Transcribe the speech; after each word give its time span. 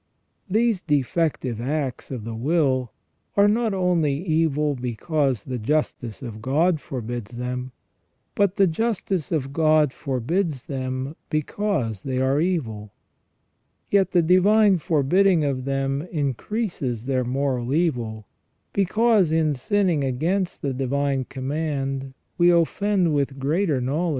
These 0.49 0.81
defective 0.81 1.61
acts 1.61 2.09
of 2.09 2.23
the 2.23 2.33
will 2.33 2.91
are 3.37 3.47
not 3.47 3.71
only 3.71 4.15
evil 4.15 4.73
because 4.73 5.43
the 5.43 5.59
justice 5.59 6.23
of 6.23 6.41
God 6.41 6.79
forbids 6.81 7.37
them, 7.37 7.71
but 8.33 8.55
the 8.55 8.65
justice 8.65 9.31
of 9.31 9.53
God 9.53 9.93
forbids 9.93 10.65
them 10.65 11.15
because 11.29 12.01
they 12.01 12.19
are 12.19 12.41
evil; 12.41 12.93
yet 13.91 14.09
the 14.09 14.23
divine 14.23 14.79
forbidding 14.79 15.43
of 15.43 15.65
them 15.65 16.01
increases 16.11 17.05
their 17.05 17.23
moral 17.23 17.71
evil, 17.71 18.25
because 18.73 19.31
in 19.31 19.53
sinning 19.53 20.03
against 20.03 20.63
the 20.63 20.73
divine 20.73 21.25
command 21.25 22.15
we 22.39 22.49
offend 22.49 23.13
with 23.13 23.37
greater 23.37 23.79
knowledge, 23.79 23.99
* 23.99 23.99
S. 23.99 24.09